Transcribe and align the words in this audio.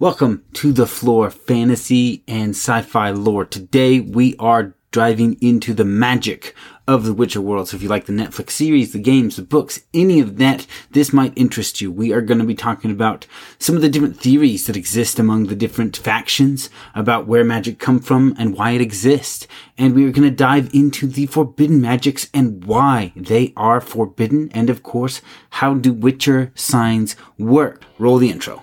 Welcome 0.00 0.46
to 0.54 0.72
the 0.72 0.86
floor, 0.86 1.28
fantasy 1.28 2.24
and 2.26 2.52
sci-fi 2.52 3.10
lore. 3.10 3.44
Today 3.44 4.00
we 4.00 4.34
are 4.38 4.74
driving 4.92 5.36
into 5.42 5.74
the 5.74 5.84
magic 5.84 6.54
of 6.88 7.04
the 7.04 7.12
Witcher 7.12 7.42
world. 7.42 7.68
So 7.68 7.76
if 7.76 7.82
you 7.82 7.90
like 7.90 8.06
the 8.06 8.14
Netflix 8.14 8.52
series, 8.52 8.94
the 8.94 8.98
games, 8.98 9.36
the 9.36 9.42
books, 9.42 9.80
any 9.92 10.18
of 10.18 10.38
that, 10.38 10.66
this 10.90 11.12
might 11.12 11.36
interest 11.36 11.82
you. 11.82 11.92
We 11.92 12.14
are 12.14 12.22
going 12.22 12.38
to 12.38 12.46
be 12.46 12.54
talking 12.54 12.90
about 12.90 13.26
some 13.58 13.76
of 13.76 13.82
the 13.82 13.90
different 13.90 14.18
theories 14.18 14.66
that 14.66 14.74
exist 14.74 15.18
among 15.18 15.48
the 15.48 15.54
different 15.54 15.98
factions 15.98 16.70
about 16.94 17.26
where 17.26 17.44
magic 17.44 17.78
come 17.78 17.98
from 17.98 18.34
and 18.38 18.56
why 18.56 18.70
it 18.70 18.80
exists. 18.80 19.46
And 19.76 19.94
we 19.94 20.06
are 20.06 20.12
going 20.12 20.26
to 20.26 20.34
dive 20.34 20.70
into 20.72 21.08
the 21.08 21.26
forbidden 21.26 21.82
magics 21.82 22.30
and 22.32 22.64
why 22.64 23.12
they 23.14 23.52
are 23.54 23.82
forbidden. 23.82 24.50
And 24.54 24.70
of 24.70 24.82
course, 24.82 25.20
how 25.50 25.74
do 25.74 25.92
Witcher 25.92 26.52
signs 26.54 27.16
work? 27.36 27.84
Roll 27.98 28.16
the 28.16 28.30
intro. 28.30 28.62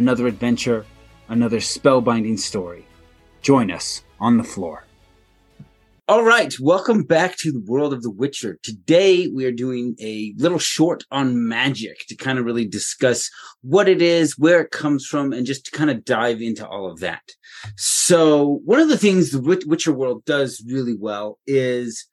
another 0.00 0.26
adventure, 0.26 0.86
another 1.28 1.58
spellbinding 1.58 2.38
story. 2.38 2.86
Join 3.42 3.70
us 3.70 4.02
on 4.18 4.38
the 4.38 4.42
floor. 4.42 4.86
All 6.08 6.24
right, 6.24 6.58
welcome 6.58 7.02
back 7.02 7.36
to 7.36 7.52
the 7.52 7.62
world 7.66 7.92
of 7.92 8.02
The 8.02 8.10
Witcher. 8.10 8.58
Today 8.62 9.28
we 9.28 9.44
are 9.44 9.52
doing 9.52 9.94
a 10.00 10.32
little 10.38 10.58
short 10.58 11.04
on 11.10 11.46
magic 11.46 12.06
to 12.08 12.16
kind 12.16 12.38
of 12.38 12.46
really 12.46 12.64
discuss 12.64 13.28
what 13.60 13.90
it 13.90 14.00
is, 14.00 14.38
where 14.38 14.62
it 14.62 14.70
comes 14.70 15.04
from, 15.04 15.34
and 15.34 15.44
just 15.44 15.66
to 15.66 15.70
kind 15.70 15.90
of 15.90 16.06
dive 16.06 16.40
into 16.40 16.66
all 16.66 16.90
of 16.90 17.00
that. 17.00 17.22
So, 17.76 18.62
one 18.64 18.80
of 18.80 18.88
the 18.88 18.96
things 18.96 19.30
the 19.30 19.64
Witcher 19.66 19.92
world 19.92 20.24
does 20.24 20.64
really 20.66 20.96
well 20.98 21.38
is 21.46 22.06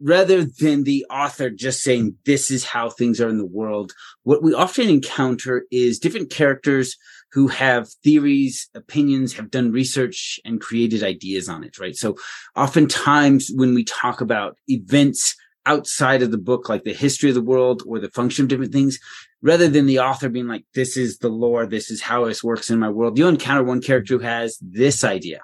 rather 0.00 0.44
than 0.44 0.84
the 0.84 1.04
author 1.10 1.50
just 1.50 1.82
saying 1.82 2.16
this 2.24 2.50
is 2.50 2.64
how 2.64 2.90
things 2.90 3.20
are 3.20 3.28
in 3.28 3.38
the 3.38 3.46
world, 3.46 3.92
what 4.22 4.42
we 4.42 4.54
often 4.54 4.88
encounter 4.88 5.64
is 5.70 5.98
different 5.98 6.30
characters 6.30 6.96
who 7.32 7.48
have 7.48 7.88
theories, 8.04 8.68
opinions, 8.74 9.34
have 9.34 9.50
done 9.50 9.70
research 9.72 10.40
and 10.44 10.60
created 10.60 11.02
ideas 11.02 11.48
on 11.48 11.62
it, 11.62 11.78
right? 11.78 11.94
So 11.94 12.16
oftentimes 12.56 13.50
when 13.54 13.74
we 13.74 13.84
talk 13.84 14.20
about 14.20 14.56
events 14.66 15.36
outside 15.66 16.22
of 16.22 16.30
the 16.30 16.38
book, 16.38 16.68
like 16.68 16.84
the 16.84 16.94
history 16.94 17.28
of 17.28 17.34
the 17.34 17.42
world 17.42 17.82
or 17.86 17.98
the 17.98 18.10
function 18.10 18.44
of 18.44 18.48
different 18.48 18.72
things, 18.72 18.98
rather 19.42 19.68
than 19.68 19.86
the 19.86 19.98
author 19.98 20.28
being 20.28 20.48
like, 20.48 20.64
this 20.74 20.96
is 20.96 21.18
the 21.18 21.28
lore, 21.28 21.66
this 21.66 21.90
is 21.90 22.00
how 22.00 22.24
this 22.24 22.42
works 22.42 22.70
in 22.70 22.78
my 22.78 22.88
world, 22.88 23.18
you'll 23.18 23.28
encounter 23.28 23.62
one 23.62 23.82
character 23.82 24.14
who 24.14 24.24
has 24.24 24.58
this 24.62 25.04
idea. 25.04 25.40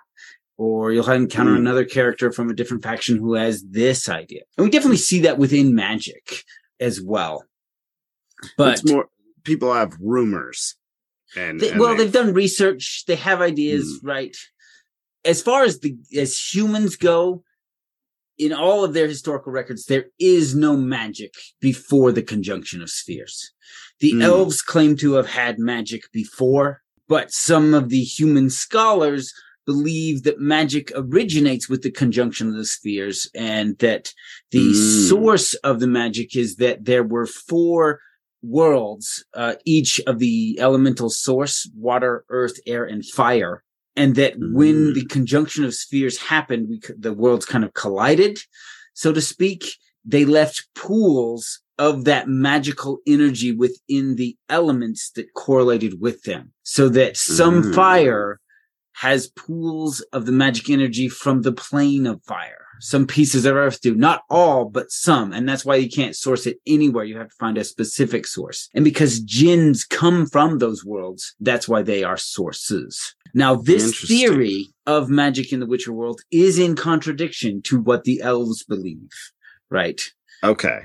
Or 0.57 0.93
you'll 0.93 1.11
encounter 1.11 1.51
mm. 1.51 1.59
another 1.59 1.85
character 1.85 2.31
from 2.31 2.49
a 2.49 2.55
different 2.55 2.85
faction 2.85 3.19
who 3.19 3.35
has 3.35 3.65
this 3.65 4.09
idea. 4.09 4.43
And 4.57 4.65
we 4.65 4.71
definitely 4.71 4.99
see 4.99 5.21
that 5.23 5.37
within 5.37 5.75
magic 5.75 6.45
as 6.79 7.03
well. 7.03 7.45
But 8.57 8.75
it's 8.75 8.89
more 8.89 9.09
people 9.43 9.75
have 9.75 9.97
rumors 10.01 10.77
and, 11.37 11.61
they, 11.61 11.71
and 11.71 11.81
well, 11.81 11.97
they, 11.97 12.05
have 12.05 12.13
done 12.13 12.33
research. 12.33 13.05
They 13.07 13.17
have 13.17 13.41
ideas, 13.41 14.01
mm. 14.03 14.09
right? 14.09 14.37
As 15.25 15.43
far 15.43 15.65
as 15.65 15.81
the 15.81 15.97
as 16.17 16.39
humans 16.39 16.97
go, 16.97 17.43
in 18.39 18.53
all 18.53 18.85
of 18.85 18.95
their 18.95 19.07
historical 19.07 19.53
records, 19.53 19.87
there 19.87 20.07
is 20.19 20.55
no 20.55 20.77
magic 20.77 21.35
before 21.61 22.13
the 22.13 22.23
conjunction 22.23 22.83
of 22.83 22.91
spheres. 22.91 23.53
The 24.01 24.13
mm. 24.15 24.23
elves 24.23 24.61
claim 24.61 24.97
to 24.97 25.15
have 25.15 25.29
had 25.29 25.59
magic 25.59 26.11
before, 26.13 26.83
but 27.09 27.31
some 27.31 27.75
of 27.75 27.91
the 27.91 28.03
human 28.03 28.51
scholars 28.51 29.33
believe 29.67 30.25
that 30.25 30.41
magic 30.41 30.93
originates 30.95 31.69
with 31.69 31.83
the 31.83 31.91
conjunction 31.91 32.49
of 32.49 32.55
the 32.55 32.67
spheres 32.67 33.31
and 33.35 33.79
that 33.79 34.13
the 34.51 34.73
mm. 34.73 35.09
source 35.09 35.55
of 35.55 35.81
the 35.81 35.87
magic 35.87 36.37
is 36.37 36.57
that 36.57 36.85
there 36.85 37.05
were 37.05 37.27
four 37.27 38.01
worlds, 38.45 39.25
uh, 39.35 39.55
each 39.65 40.01
of 40.07 40.19
the 40.19 40.59
elemental 40.61 41.11
source, 41.11 41.71
water, 41.75 42.25
earth, 42.29 42.59
air, 42.67 42.85
and 42.85 43.05
fire. 43.05 43.63
And 43.97 44.17
that 44.17 44.39
mm. 44.39 44.53
when 44.55 44.93
the 44.93 45.05
conjunction 45.07 45.65
of 45.65 45.75
spheres 45.75 46.19
happened, 46.19 46.69
we, 46.69 46.81
the 46.99 47.13
worlds 47.13 47.47
kind 47.47 47.65
of 47.65 47.75
collided, 47.75 48.39
so 48.93 49.13
to 49.13 49.21
speak. 49.21 49.65
They 50.05 50.25
left 50.25 50.69
pools 50.75 51.61
of 51.79 52.05
that 52.05 52.29
magical 52.29 52.99
energy 53.07 53.53
within 53.53 54.17
the 54.17 54.37
elements 54.49 55.11
that 55.13 55.33
correlated 55.35 56.01
with 56.01 56.23
them. 56.25 56.53
So 56.63 56.89
that 56.91 57.17
some 57.17 57.63
mm. 57.63 57.75
fire 57.75 58.39
has 58.97 59.29
pools 59.29 60.01
of 60.13 60.27
the 60.27 60.33
magic 60.33 60.71
energy 60.71 61.09
from 61.09 61.43
the 61.43 61.53
plane 61.53 62.07
of 62.07 62.23
fire 62.25 62.64
some 62.81 63.07
pieces 63.07 63.45
of 63.45 63.57
earth 63.57 63.81
do. 63.81 63.95
Not 63.95 64.23
all 64.31 64.67
but 64.67 64.91
some. 64.91 65.33
And 65.33 65.49
that's 65.49 65.65
why 65.65 65.77
you 65.77 65.89
can't 65.89 66.17
source 66.17 66.47
it 66.47 66.59
anywhere. 66.67 67.05
You 67.05 67.19
have 67.19 67.29
to 67.29 67.37
find 67.39 67.59
a 67.59 67.65
specific 67.65 68.27
source. 68.27 68.69
And 68.75 68.85
because 68.85 69.21
jinns 69.21 69.85
come 69.85 70.27
from 70.27 70.59
those 70.59 70.85
worlds 70.85 71.35
that's 71.41 71.69
why 71.69 71.83
they 71.83 72.05
are 72.05 72.17
sources. 72.17 73.15
Now 73.35 73.55
this 73.55 74.07
theory 74.07 74.69
of 74.87 75.09
magic 75.09 75.53
in 75.53 75.61
the 75.61 75.67
witcher 75.67 75.93
world 75.93 76.21
is 76.31 76.59
in 76.59 76.77
contradiction 76.77 77.63
to 77.63 77.81
what 77.81 78.05
the 78.05 78.21
elves 78.21 78.65
believe 78.65 79.11
right? 79.75 80.01
Okay. 80.43 80.81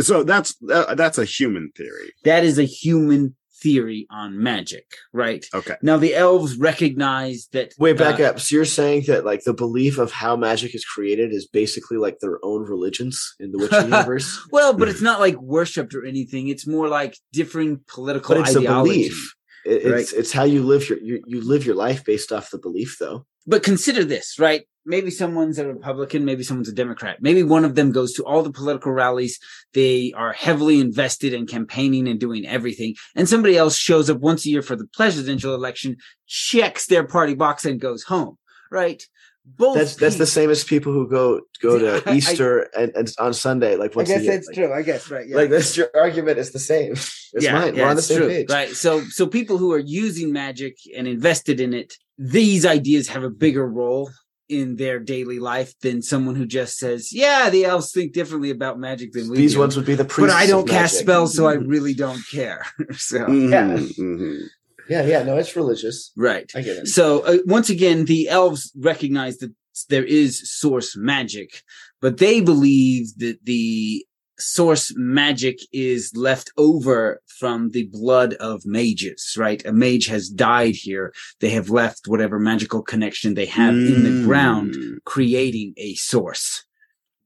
So 0.00 0.24
that's 0.24 0.56
uh, 0.72 0.94
that's 0.94 1.18
a 1.18 1.24
human 1.24 1.70
theory. 1.76 2.12
That 2.24 2.44
is 2.44 2.58
a 2.58 2.64
human 2.64 3.36
theory 3.62 4.06
on 4.10 4.42
magic, 4.42 4.86
right? 5.12 5.44
Okay. 5.54 5.76
Now 5.82 5.96
the 5.96 6.14
elves 6.14 6.56
recognize 6.56 7.48
that. 7.52 7.74
Wait, 7.78 7.96
back 7.96 8.20
uh, 8.20 8.24
up. 8.24 8.40
So 8.40 8.56
you're 8.56 8.64
saying 8.64 9.04
that 9.06 9.24
like 9.24 9.44
the 9.44 9.54
belief 9.54 9.98
of 9.98 10.12
how 10.12 10.36
magic 10.36 10.74
is 10.74 10.84
created 10.84 11.32
is 11.32 11.46
basically 11.46 11.96
like 11.96 12.18
their 12.20 12.38
own 12.42 12.62
religions 12.62 13.34
in 13.40 13.52
the 13.52 13.58
Witcher 13.58 13.82
universe? 13.82 14.40
well, 14.50 14.72
but 14.72 14.88
it's 14.88 15.02
not 15.02 15.20
like 15.20 15.40
worshipped 15.40 15.94
or 15.94 16.04
anything. 16.04 16.48
It's 16.48 16.66
more 16.66 16.88
like 16.88 17.16
different 17.32 17.86
political 17.86 18.34
but 18.34 18.48
it's 18.48 18.56
ideology. 18.56 18.90
A 18.90 18.94
belief. 18.94 19.34
It's 19.64 20.12
right? 20.12 20.18
it's 20.18 20.32
how 20.32 20.44
you 20.44 20.62
live 20.64 20.88
your 20.88 20.98
you, 20.98 21.22
you 21.26 21.40
live 21.40 21.64
your 21.64 21.76
life 21.76 22.04
based 22.04 22.32
off 22.32 22.50
the 22.50 22.58
belief, 22.58 22.96
though. 22.98 23.26
But 23.46 23.62
consider 23.62 24.04
this, 24.04 24.38
right? 24.38 24.62
Maybe 24.84 25.10
someone's 25.10 25.58
a 25.58 25.66
Republican, 25.66 26.24
maybe 26.24 26.42
someone's 26.42 26.68
a 26.68 26.74
Democrat. 26.74 27.18
Maybe 27.20 27.42
one 27.42 27.64
of 27.64 27.74
them 27.74 27.92
goes 27.92 28.12
to 28.14 28.24
all 28.24 28.42
the 28.42 28.52
political 28.52 28.92
rallies. 28.92 29.38
They 29.74 30.12
are 30.16 30.32
heavily 30.32 30.80
invested 30.80 31.32
in 31.32 31.46
campaigning 31.46 32.08
and 32.08 32.18
doing 32.18 32.46
everything. 32.46 32.96
And 33.14 33.28
somebody 33.28 33.56
else 33.56 33.76
shows 33.76 34.10
up 34.10 34.18
once 34.18 34.44
a 34.46 34.50
year 34.50 34.62
for 34.62 34.76
the 34.76 34.86
presidential 34.86 35.54
election, 35.54 35.96
checks 36.26 36.86
their 36.86 37.04
party 37.04 37.34
box 37.34 37.64
and 37.64 37.80
goes 37.80 38.02
home, 38.02 38.38
right? 38.70 39.02
Both 39.44 39.76
that's 39.76 39.96
that's 39.96 40.18
the 40.18 40.26
same 40.26 40.50
as 40.50 40.62
people 40.62 40.92
who 40.92 41.08
go 41.08 41.40
go 41.60 41.76
to 41.76 42.08
I, 42.08 42.14
Easter 42.14 42.68
I, 42.76 42.82
and, 42.82 42.92
and 42.94 43.12
on 43.18 43.34
Sunday. 43.34 43.74
Like 43.74 43.96
once 43.96 44.08
I 44.08 44.14
guess 44.14 44.26
that's 44.26 44.46
like, 44.46 44.56
true. 44.56 44.72
I 44.72 44.82
guess 44.82 45.10
right. 45.10 45.26
Yeah. 45.26 45.34
Like 45.34 45.50
that's 45.50 45.76
your 45.76 45.90
argument 45.96 46.38
is 46.38 46.52
the 46.52 46.58
same. 46.58 46.94
It's 47.34 47.46
yeah, 47.46 47.54
mine. 47.54 47.74
Yeah, 47.74 47.84
We're 47.84 47.88
on 47.88 47.96
the 47.96 48.02
same 48.02 48.18
true. 48.18 48.28
page. 48.28 48.50
Right. 48.50 48.68
So 48.68 49.00
so 49.04 49.26
people 49.26 49.56
who 49.56 49.72
are 49.72 49.78
using 49.78 50.34
magic 50.34 50.76
and 50.94 51.08
invested 51.08 51.60
in 51.60 51.72
it, 51.72 51.94
these 52.18 52.66
ideas 52.66 53.08
have 53.08 53.22
a 53.24 53.30
bigger 53.30 53.66
role 53.66 54.10
in 54.52 54.76
their 54.76 54.98
daily 54.98 55.38
life 55.38 55.78
than 55.80 56.02
someone 56.02 56.34
who 56.34 56.46
just 56.46 56.76
says, 56.76 57.12
"Yeah, 57.12 57.50
the 57.50 57.64
elves 57.64 57.92
think 57.92 58.12
differently 58.12 58.50
about 58.50 58.78
magic 58.78 59.12
than 59.12 59.28
we 59.28 59.36
do. 59.36 59.42
These 59.42 59.54
do. 59.54 59.60
ones 59.60 59.76
would 59.76 59.86
be 59.86 59.94
the 59.94 60.04
priests, 60.04 60.32
but 60.32 60.42
I 60.42 60.46
don't 60.46 60.68
cast 60.68 60.98
spells, 60.98 61.34
so 61.34 61.46
I 61.46 61.54
really 61.54 61.94
don't 61.94 62.22
care." 62.30 62.66
so 62.92 63.20
mm-hmm, 63.20 63.52
yeah. 63.52 63.68
Mm-hmm. 63.68 64.46
Yeah, 64.88 65.02
yeah, 65.02 65.22
no, 65.22 65.36
it's 65.38 65.56
religious. 65.56 66.12
Right. 66.16 66.50
I 66.54 66.60
get 66.60 66.76
it. 66.76 66.88
So 66.88 67.20
uh, 67.20 67.38
once 67.46 67.70
again, 67.70 68.04
the 68.04 68.28
elves 68.28 68.72
recognize 68.76 69.38
that 69.38 69.54
there 69.88 70.04
is 70.04 70.50
source 70.50 70.96
magic, 70.96 71.62
but 72.00 72.18
they 72.18 72.40
believe 72.40 73.16
that 73.18 73.38
the 73.44 74.04
source 74.42 74.92
magic 74.96 75.58
is 75.72 76.12
left 76.14 76.50
over 76.56 77.20
from 77.26 77.70
the 77.70 77.84
blood 77.92 78.34
of 78.34 78.66
mages, 78.66 79.34
right? 79.38 79.64
A 79.64 79.72
mage 79.72 80.06
has 80.06 80.28
died 80.28 80.74
here. 80.74 81.12
They 81.40 81.50
have 81.50 81.70
left 81.70 82.08
whatever 82.08 82.38
magical 82.38 82.82
connection 82.82 83.34
they 83.34 83.46
have 83.46 83.74
in 83.74 84.02
the 84.04 84.24
ground, 84.24 84.74
Mm. 84.74 84.96
creating 85.04 85.74
a 85.76 85.94
source. 85.94 86.64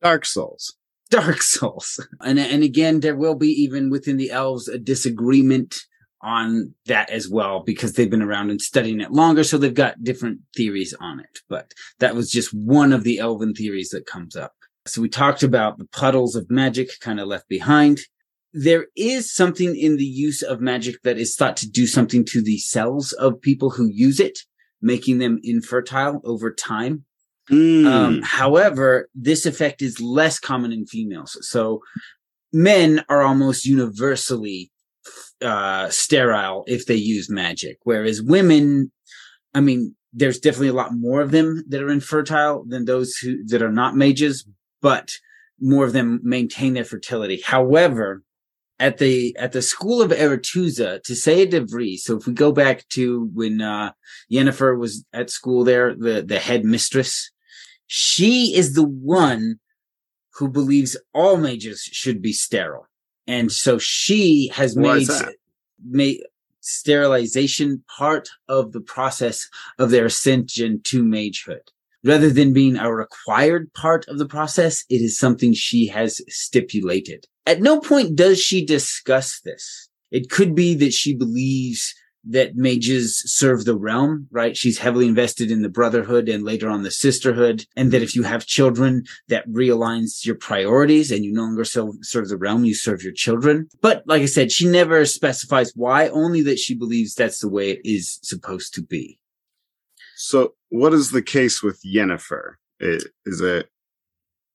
Dark 0.03 0.25
Souls. 0.27 0.77
Dark 1.11 1.41
Souls. 1.43 2.01
And, 2.21 2.39
and 2.39 2.63
again, 2.63 3.01
there 3.01 3.17
will 3.17 3.35
be 3.37 3.49
even 3.49 3.91
within 3.91 4.17
the 4.17 4.31
elves 4.31 4.69
a 4.69 4.79
disagreement 4.79 5.81
on 6.23 6.75
that 6.87 7.09
as 7.11 7.29
well 7.29 7.61
because 7.61 7.93
they've 7.93 8.11
been 8.11 8.23
around 8.23 8.51
and 8.51 8.61
studying 8.61 9.01
it 9.01 9.13
longer. 9.13 9.45
So 9.45 9.59
they've 9.59 9.73
got 9.73 10.03
different 10.03 10.41
theories 10.57 10.95
on 11.01 11.21
it. 11.21 11.39
But 11.49 11.73
that 12.01 12.15
was 12.17 12.31
just 12.31 12.53
one 12.53 12.93
of 12.93 13.05
the 13.05 13.19
elven 13.19 13.55
theories 13.55 13.91
that 13.91 14.07
comes 14.07 14.35
up. 14.35 14.55
So 14.87 15.03
we 15.03 15.09
talked 15.09 15.43
about 15.43 15.79
the 15.79 15.87
puddles 15.87 16.37
of 16.37 16.51
magic 16.51 16.91
kind 17.01 17.21
of 17.21 17.29
left 17.29 17.49
behind. 17.49 18.01
There 18.53 18.87
is 18.97 19.33
something 19.33 19.77
in 19.77 19.97
the 19.97 20.05
use 20.05 20.43
of 20.43 20.61
magic 20.61 21.03
that 21.03 21.19
is 21.19 21.37
thought 21.37 21.57
to 21.59 21.69
do 21.69 21.87
something 21.87 22.25
to 22.27 22.43
the 22.43 22.59
cells 22.59 23.13
of 23.13 23.41
people 23.41 23.71
who 23.71 23.91
use 23.93 24.21
it, 24.21 24.39
making 24.81 25.19
them 25.19 25.41
infertile 25.43 26.21
over 26.25 26.53
time. 26.53 27.05
Mm. 27.51 27.87
Um, 27.87 28.23
however, 28.23 29.09
this 29.15 29.47
effect 29.47 29.83
is 29.83 30.01
less 30.01 30.39
common 30.39 30.73
in 30.73 30.87
females. 30.87 31.37
So 31.43 31.81
men 32.53 33.05
are 33.09 33.23
almost 33.23 33.67
universally 33.67 34.73
uh, 35.43 35.89
sterile 35.91 36.65
if 36.67 36.87
they 36.87 36.95
use 36.95 37.31
magic, 37.31 37.79
whereas 37.83 38.23
women, 38.23 38.91
I 39.55 39.61
mean, 39.61 39.95
there's 40.13 40.41
definitely 40.41 40.69
a 40.69 40.73
lot 40.73 40.95
more 40.95 41.21
of 41.21 41.31
them 41.31 41.63
that 41.69 41.83
are 41.83 41.91
infertile 41.91 42.65
than 42.67 42.87
those 42.87 43.17
who 43.17 43.45
that 43.49 43.63
are 43.63 43.73
not 43.73 43.95
mages, 43.95 44.47
but 44.81 45.13
more 45.61 45.85
of 45.85 45.93
them 45.93 46.21
maintain 46.23 46.75
their 46.75 46.85
fertility. 46.85 47.41
However, 47.45 48.23
at 48.79 48.99
the 48.99 49.35
at 49.39 49.53
the 49.53 49.63
school 49.63 50.03
of 50.03 50.11
Aretuza, 50.11 51.03
to 51.03 51.17
say 51.17 51.43
a 51.43 51.47
de 51.47 51.65
Vries, 51.65 52.05
so 52.05 52.17
if 52.17 52.27
we 52.27 52.35
go 52.35 52.53
back 52.53 52.87
to 52.91 53.31
when 53.33 53.61
uh 53.63 53.93
Yennefer 54.31 54.79
was 54.79 55.05
at 55.13 55.31
school 55.31 55.65
there, 55.65 55.95
the 55.95 56.23
the 56.23 56.39
head 56.39 56.65
mistress, 56.65 57.31
she 57.87 58.55
is 58.55 58.75
the 58.75 58.87
one 58.87 59.59
who 60.35 60.49
believes 60.49 60.97
all 61.15 61.39
mages 61.39 61.81
should 61.81 62.21
be 62.21 62.33
sterile. 62.33 62.87
And 63.27 63.51
so 63.51 63.79
she 63.79 64.51
has 64.55 64.77
Why 64.77 64.99
made 64.99 65.09
made 65.83 66.21
sterilization 66.61 67.85
part 67.97 68.29
of 68.49 68.73
the 68.73 68.81
process 68.81 69.49
of 69.79 69.91
their 69.91 70.07
ascension 70.07 70.83
to 70.83 71.03
magehood. 71.03 71.69
Rather 72.07 72.31
than 72.31 72.53
being 72.53 72.77
a 72.77 72.95
required 72.95 73.73
part 73.75 74.07
of 74.07 74.19
the 74.19 74.27
process, 74.27 74.85
it 74.89 75.03
is 75.03 75.19
something 75.19 75.53
she 75.53 75.89
has 75.89 76.21
stipulated. 76.29 77.27
At 77.47 77.61
no 77.61 77.81
point 77.81 78.15
does 78.15 78.41
she 78.41 78.65
discuss 78.65 79.41
this. 79.45 79.89
It 80.13 80.31
could 80.31 80.55
be 80.55 80.75
that 80.77 80.93
she 80.93 81.17
believes 81.17 81.93
that 82.29 82.57
mages 82.57 83.23
serve 83.27 83.65
the 83.65 83.77
realm, 83.77 84.27
right? 84.31 84.57
She's 84.57 84.79
heavily 84.79 85.07
invested 85.07 85.51
in 85.51 85.63
the 85.63 85.69
brotherhood 85.69 86.29
and 86.29 86.45
later 86.45 86.69
on 86.69 86.83
the 86.83 86.91
sisterhood. 86.91 87.65
And 87.77 87.93
that 87.93 88.03
if 88.03 88.15
you 88.15 88.23
have 88.25 88.47
children, 88.47 89.05
that 89.29 89.49
realigns 89.49 90.25
your 90.25 90.35
priorities 90.37 91.11
and 91.11 91.25
you 91.25 91.33
no 91.33 91.43
longer 91.43 91.65
serve, 91.65 92.29
the 92.29 92.37
realm, 92.37 92.65
you 92.65 92.75
serve 92.75 93.03
your 93.03 93.13
children. 93.13 93.69
But 93.81 94.05
like 94.07 94.23
I 94.23 94.27
said, 94.27 94.53
she 94.53 94.67
never 94.69 95.05
specifies 95.07 95.73
why, 95.75 96.09
only 96.09 96.43
that 96.43 96.59
she 96.59 96.75
believes 96.75 97.15
that's 97.15 97.41
the 97.41 97.49
way 97.49 97.71
it 97.71 97.81
is 97.85 98.19
supposed 98.23 98.75
to 98.75 98.83
be. 98.83 99.19
So, 100.17 100.55
what 100.71 100.93
is 100.95 101.11
the 101.11 101.23
case 101.23 101.63
with 101.63 101.81
Yennefer? 101.85 102.55
Is 102.81 103.41
it 103.41 103.69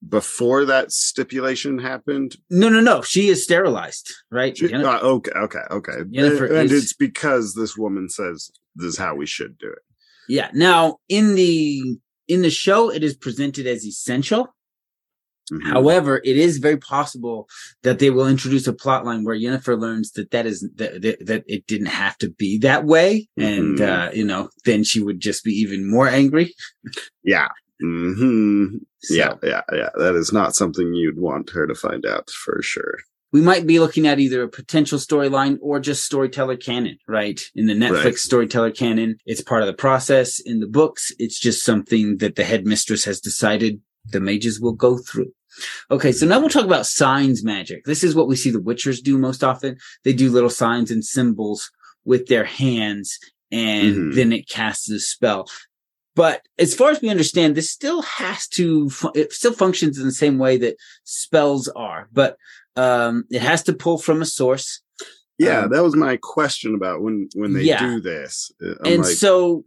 before 0.08 0.66
that 0.66 0.92
stipulation 0.92 1.78
happened? 1.80 2.36
No, 2.50 2.70
no, 2.70 2.80
no. 2.82 3.02
She 3.02 3.30
is 3.30 3.44
sterilized, 3.44 4.12
right? 4.32 4.58
She- 4.58 4.68
Yenna- 4.68 4.96
uh, 5.02 5.08
okay, 5.08 5.32
okay, 5.32 5.62
okay. 5.70 5.92
Yennefer 6.12 6.50
and 6.50 6.58
and 6.58 6.72
is- 6.72 6.84
it's 6.84 6.94
because 6.94 7.54
this 7.54 7.78
woman 7.78 8.10
says 8.10 8.52
this 8.76 8.88
is 8.88 8.98
how 8.98 9.16
we 9.16 9.26
should 9.28 9.58
do 9.58 9.68
it. 9.68 9.80
Yeah. 10.28 10.50
Now 10.54 10.98
in 11.10 11.36
the 11.36 11.98
in 12.28 12.42
the 12.42 12.50
show, 12.50 12.90
it 12.92 13.04
is 13.04 13.16
presented 13.16 13.68
as 13.68 13.86
essential. 13.86 14.56
Mhm. 15.52 15.64
However, 15.64 16.22
it 16.24 16.38
is 16.38 16.60
very 16.60 16.78
possible 16.78 17.50
that 17.84 18.00
they 18.00 18.10
will 18.10 18.28
introduce 18.28 18.68
a 18.68 18.74
plot 18.74 19.06
line 19.06 19.24
where 19.24 19.36
Yennefer 19.36 19.78
learns 19.80 20.12
that 20.14 20.32
that 20.32 20.46
is 20.46 20.62
that, 20.76 21.02
that, 21.02 21.26
that 21.26 21.44
it 21.48 21.68
didn't 21.68 21.88
have 21.88 22.18
to 22.20 22.30
be 22.30 22.58
that 22.60 22.86
way, 22.86 23.28
and 23.38 23.78
Mhm. 23.80 24.08
uh, 24.08 24.12
you 24.14 24.24
know, 24.24 24.50
then 24.66 24.84
she 24.84 25.02
would 25.04 25.20
just 25.20 25.44
be 25.44 25.52
even 25.52 25.90
more 25.90 26.08
angry. 26.08 26.54
yeah. 27.24 27.50
hmm 27.82 28.66
So 29.02 29.14
Yeah, 29.16 29.34
yeah, 29.44 29.62
yeah. 29.74 29.90
That 29.98 30.16
is 30.16 30.32
not 30.32 30.56
something 30.56 30.94
you'd 30.94 31.18
want 31.20 31.50
her 31.50 31.66
to 31.68 31.74
find 31.76 32.06
out 32.06 32.30
for 32.30 32.62
sure. 32.62 32.98
we 33.34 33.40
might 33.42 33.66
be 33.66 33.80
looking 33.80 34.06
at 34.06 34.20
either 34.20 34.44
a 34.44 34.50
potential 34.50 35.00
storyline 35.00 35.58
or 35.62 35.80
just 35.80 36.04
storyteller 36.06 36.58
canon, 36.58 36.98
right? 37.08 37.40
In 37.56 37.66
the 37.66 37.74
Netflix 37.74 38.04
Right. 38.04 38.18
storyteller 38.18 38.72
canon, 38.72 39.16
it's 39.26 39.42
part 39.42 39.62
of 39.64 39.68
the 39.68 39.74
process. 39.74 40.40
In 40.42 40.60
the 40.60 40.68
books, 40.68 41.14
it's 41.18 41.40
just 41.40 41.64
something 41.64 42.18
that 42.18 42.36
the 42.36 42.44
headmistress 42.44 43.06
has 43.06 43.22
decided 43.22 43.80
the 44.12 44.20
mages 44.20 44.60
will 44.60 44.74
go 44.74 44.98
through. 44.98 45.32
Okay, 45.90 46.12
so 46.12 46.26
now 46.26 46.40
we'll 46.40 46.50
talk 46.50 46.66
about 46.66 46.86
signs 46.86 47.44
magic. 47.44 47.86
This 47.86 48.04
is 48.04 48.16
what 48.16 48.28
we 48.28 48.36
see 48.36 48.50
the 48.52 48.60
witchers 48.60 49.02
do 49.02 49.18
most 49.18 49.44
often. 49.44 49.78
They 50.04 50.14
do 50.14 50.30
little 50.30 50.50
signs 50.50 50.92
and 50.92 51.04
symbols 51.04 51.70
with 52.06 52.28
their 52.28 52.46
hands 52.46 53.18
and 53.52 53.96
Mhm. 53.96 54.16
then 54.16 54.32
it 54.34 54.48
casts 54.48 54.90
a 54.90 55.00
spell. 55.00 55.50
But 56.16 56.42
as 56.58 56.74
far 56.76 56.90
as 56.92 57.02
we 57.02 57.10
understand, 57.10 57.56
this 57.56 57.72
still 57.72 58.02
has 58.02 58.48
to, 58.50 58.90
it 59.16 59.32
still 59.34 59.54
functions 59.54 59.98
in 59.98 60.06
the 60.06 60.12
same 60.12 60.38
way 60.38 60.58
that 60.58 60.76
spells 61.04 61.68
are, 61.70 62.08
but 62.12 62.38
um, 62.76 63.26
it 63.30 63.42
has 63.42 63.64
to 63.64 63.74
pull 63.74 63.98
from 63.98 64.22
a 64.22 64.26
source. 64.26 64.82
Yeah, 65.38 65.64
Um, 65.66 65.72
that 65.72 65.84
was 65.84 65.96
my 65.96 66.18
question 66.22 66.76
about 66.76 67.02
when 67.02 67.28
when 67.34 67.52
they 67.54 67.64
Yeah. 67.64 67.80
do 67.86 68.00
this. 68.00 68.52
Uh, 68.64 68.76
I'm 68.86 68.94
and 68.94 69.04
like, 69.04 69.16
so 69.18 69.66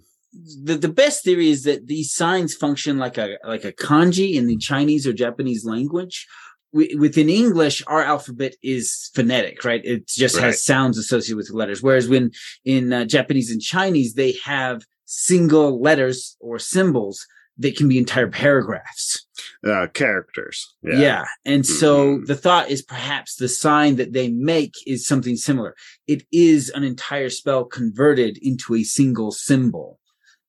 the, 0.63 0.75
the 0.77 0.89
best 0.89 1.25
theory 1.25 1.51
is 1.51 1.65
that 1.65 1.87
these 1.87 2.13
signs 2.13 2.55
function 2.55 2.99
like 2.99 3.19
a 3.19 3.37
like 3.47 3.65
a 3.65 3.73
kanji 3.73 4.35
in 4.35 4.47
the 4.47 4.57
Chinese 4.57 5.07
or 5.07 5.13
Japanese 5.13 5.65
language. 5.65 6.27
We, 6.73 6.95
within 6.99 7.29
English, 7.31 7.85
our 7.87 8.03
alphabet 8.03 8.57
is 8.61 9.11
phonetic, 9.15 9.65
right? 9.65 9.81
It 9.85 10.09
just 10.09 10.35
Right. 10.37 10.47
has 10.47 10.65
sounds 10.65 10.99
associated 10.99 11.37
with 11.37 11.49
the 11.49 11.57
letters. 11.57 11.83
Whereas 11.83 12.09
when 12.09 12.33
in 12.65 12.93
uh, 12.93 13.05
Japanese 13.05 13.51
and 13.53 13.61
Chinese, 13.63 14.15
they 14.15 14.33
have 14.45 14.83
single 15.05 15.81
letters 15.81 16.37
or 16.41 16.59
symbols 16.59 17.25
that 17.59 17.77
can 17.77 17.87
be 17.89 17.97
entire 17.99 18.29
paragraphs. 18.29 19.21
uh, 19.65 19.87
characters. 19.95 20.75
Yeah. 20.83 21.25
And 21.45 21.65
so 21.65 22.19
Mhm. 22.19 22.27
the 22.27 22.35
thought 22.35 22.71
is 22.71 22.83
perhaps 22.83 23.37
the 23.37 23.49
sign 23.49 23.97
that 23.97 24.13
they 24.13 24.29
make 24.31 24.75
is 24.87 25.07
something 25.07 25.37
similar. 25.37 25.75
It 26.07 26.25
is 26.33 26.71
an 26.71 26.83
entire 26.85 27.31
spell 27.31 27.65
converted 27.65 28.37
into 28.43 28.75
a 28.75 28.83
single 28.83 29.31
symbol 29.33 29.99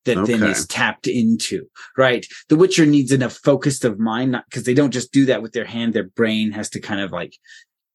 that 0.05 0.25
then 0.25 0.43
is 0.43 0.65
tapped 0.67 1.07
into, 1.07 1.65
right? 1.97 2.25
The 2.49 2.55
Witcher 2.55 2.85
needs 2.85 3.11
enough 3.11 3.37
focused 3.43 3.85
of 3.85 3.99
mind, 3.99 4.31
not 4.31 4.45
because 4.49 4.63
they 4.63 4.73
don't 4.73 4.91
just 4.91 5.11
do 5.11 5.25
that 5.25 5.41
with 5.41 5.53
their 5.53 5.65
hand. 5.65 5.93
Their 5.93 6.09
brain 6.09 6.51
has 6.51 6.69
to 6.71 6.79
kind 6.79 7.01
of 7.01 7.11
like 7.11 7.37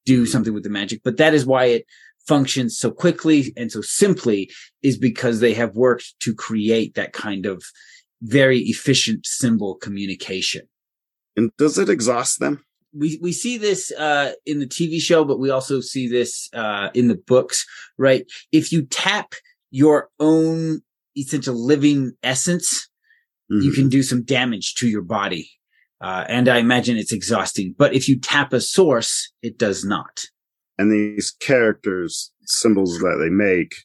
do 0.05 0.25
something 0.25 0.53
with 0.53 0.63
the 0.63 0.69
magic, 0.69 1.01
but 1.03 1.17
that 1.17 1.33
is 1.33 1.45
why 1.45 1.65
it 1.65 1.85
functions 2.27 2.77
so 2.77 2.91
quickly 2.91 3.53
and 3.57 3.71
so 3.71 3.81
simply 3.81 4.51
is 4.83 4.97
because 4.97 5.39
they 5.39 5.53
have 5.53 5.75
worked 5.75 6.13
to 6.19 6.35
create 6.35 6.93
that 6.95 7.13
kind 7.13 7.45
of 7.45 7.63
very 8.21 8.59
efficient 8.59 9.25
symbol 9.25 9.75
communication 9.75 10.61
And 11.35 11.49
does 11.57 11.77
it 11.79 11.89
exhaust 11.89 12.39
them? 12.39 12.63
we 12.93 13.17
we 13.21 13.31
see 13.31 13.57
this 13.57 13.91
uh 13.91 14.33
in 14.45 14.59
the 14.59 14.67
TV 14.67 14.99
show, 14.99 15.23
but 15.23 15.39
we 15.39 15.49
also 15.49 15.79
see 15.79 16.07
this 16.07 16.49
uh 16.53 16.89
in 16.93 17.07
the 17.07 17.15
books, 17.15 17.65
right? 17.97 18.25
If 18.51 18.71
you 18.71 18.85
tap 18.85 19.33
your 19.71 20.09
own 20.19 20.81
essential 21.17 21.55
living 21.55 22.13
essence, 22.23 22.87
you 23.49 23.71
Mhm. 23.71 23.75
can 23.75 23.89
do 23.89 24.01
some 24.03 24.23
damage 24.23 24.75
to 24.75 24.87
your 24.87 25.01
body. 25.01 25.51
Uh, 25.99 26.25
and 26.27 26.47
I 26.47 26.57
imagine 26.57 26.97
it's 26.97 27.11
exhausting. 27.11 27.75
But 27.77 27.93
if 27.93 28.07
you 28.09 28.17
tap 28.19 28.53
a 28.53 28.61
source, 28.61 29.31
it 29.41 29.57
does 29.57 29.83
not. 29.85 30.25
And 30.77 30.91
these 30.91 31.31
characters, 31.39 32.31
symbols 32.45 32.97
that 32.99 33.17
they 33.21 33.29
make, 33.29 33.75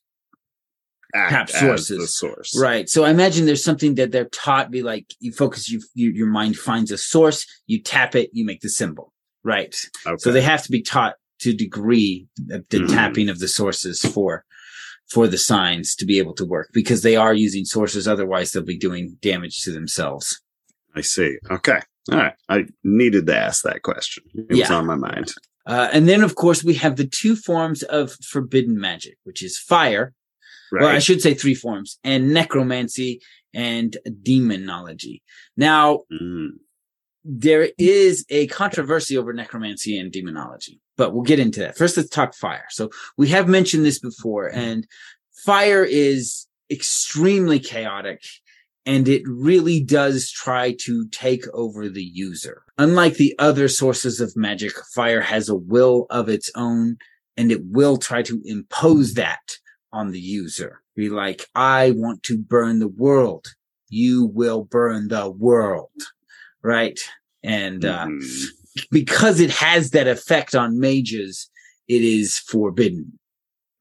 act 1.15 1.51
sources. 1.51 1.99
the 1.99 2.07
source. 2.07 2.59
Right. 2.59 2.89
So 2.89 3.05
I 3.05 3.11
imagine 3.11 3.47
there's 3.47 3.65
something 3.65 3.95
that 3.97 4.13
they're 4.13 4.29
taught. 4.31 4.71
Be 4.71 4.83
like, 4.83 5.15
you 5.21 5.33
focus, 5.33 5.69
you, 5.69 5.83
you 5.95 6.11
your 6.11 6.27
mind 6.27 6.57
finds 6.57 6.91
a 6.91 6.99
source, 6.99 7.47
you 7.67 7.83
tap 7.83 8.15
it, 8.15 8.31
you 8.33 8.45
make 8.45 8.61
the 8.61 8.69
symbol. 8.69 9.13
Right. 9.45 9.75
Okay. 10.07 10.17
So 10.19 10.33
they 10.33 10.43
have 10.43 10.63
to 10.65 10.71
be 10.71 10.83
taught 10.83 11.15
to 11.41 11.53
degree 11.53 12.27
the, 12.37 12.65
the 12.71 12.79
Mhm. 12.79 12.89
tapping 12.89 13.29
of 13.29 13.39
the 13.41 13.49
sources 13.49 14.01
for 14.01 14.45
for 15.11 15.27
the 15.27 15.39
signs 15.39 15.95
to 15.97 16.05
be 16.05 16.19
able 16.19 16.35
to 16.35 16.45
work 16.45 16.71
because 16.73 17.03
they 17.03 17.17
are 17.17 17.35
using 17.35 17.65
sources. 17.65 18.09
Otherwise, 18.09 18.53
they'll 18.53 18.63
be 18.63 18.79
doing 18.79 19.17
damage 19.23 19.63
to 19.63 19.73
themselves. 19.73 20.41
I 20.95 21.01
see. 21.03 21.37
Okay. 21.51 21.81
All 22.11 22.19
right. 22.19 22.35
I 22.49 22.67
needed 22.85 23.27
to 23.27 23.37
ask 23.37 23.63
that 23.65 23.83
question. 23.83 24.25
It 24.35 24.57
was 24.57 24.71
on 24.71 24.87
my 24.87 24.95
mind. 24.95 25.33
Uh, 25.67 25.89
and 25.93 26.09
then, 26.09 26.23
of 26.23 26.37
course, 26.37 26.63
we 26.63 26.75
have 26.75 26.97
the 26.97 27.07
two 27.07 27.35
forms 27.35 27.83
of 27.83 28.13
forbidden 28.25 28.79
magic, 28.79 29.19
which 29.25 29.43
is 29.43 29.59
fire, 29.59 30.15
Right. 30.73 30.83
Well, 30.83 30.91
I 30.97 30.99
should 30.99 31.21
say 31.21 31.35
three 31.35 31.55
forms 31.55 31.99
and 32.03 32.33
necromancy 32.33 33.21
and 33.55 33.97
demonology. 34.23 35.23
Now, 35.57 36.01
Mm. 36.13 36.59
There 37.29 37.71
is 37.79 38.25
a 38.31 38.47
controversy 38.49 39.19
over 39.19 39.33
necromancy 39.33 39.99
and 39.99 40.13
demonology, 40.13 40.81
but 40.97 41.13
we'll 41.13 41.25
get 41.25 41.41
into 41.41 41.61
that. 41.61 41.77
First, 41.77 41.97
let's 41.97 42.09
talk 42.09 42.35
fire. 42.35 42.67
So 42.71 42.91
we 43.17 43.29
have 43.29 43.49
mentioned 43.49 43.85
this 43.85 43.99
before 43.99 44.49
mm-hmm. 44.49 44.59
and 44.59 44.87
fire 45.45 45.85
is 45.85 46.47
extremely 46.71 47.59
chaotic 47.59 48.23
and 48.85 49.09
it 49.09 49.23
really 49.27 49.83
does 49.83 50.31
try 50.31 50.77
to 50.83 51.09
take 51.09 51.45
over 51.53 51.89
the 51.89 52.05
user. 52.05 52.63
Unlike 52.79 53.15
the 53.15 53.35
other 53.39 53.67
sources 53.67 54.21
of 54.21 54.37
magic, 54.37 54.73
fire 54.95 55.21
has 55.21 55.49
a 55.49 55.57
will 55.57 56.07
of 56.11 56.29
its 56.29 56.51
own 56.55 56.97
and 57.37 57.51
it 57.51 57.65
will 57.65 57.97
try 57.97 58.23
to 58.23 58.41
impose 58.45 59.15
that 59.15 59.59
on 59.93 60.13
the 60.13 60.21
user. 60.21 60.83
Be 60.95 61.11
like, 61.11 61.47
I 61.55 61.91
want 61.91 62.23
to 62.25 62.39
burn 62.39 62.79
the 62.79 62.89
world. 62.89 63.49
You 63.89 64.27
will 64.27 64.65
burn 64.65 65.09
the 65.09 65.31
world. 65.31 65.91
Right. 66.67 66.99
And, 67.45 67.85
uh, 67.85 68.07
Mhm. 68.07 68.47
because 68.91 69.39
it 69.39 69.51
has 69.51 69.91
that 69.91 70.09
effect 70.09 70.57
on 70.57 70.81
mages, 70.81 71.49
it 71.87 72.03
is 72.03 72.39
forbidden. 72.39 73.19